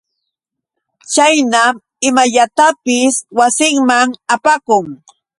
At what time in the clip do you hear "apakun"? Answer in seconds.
4.33-4.85